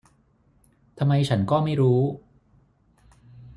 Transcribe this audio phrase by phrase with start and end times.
[0.97, 2.01] ทำไมฉันก็ไม่รู้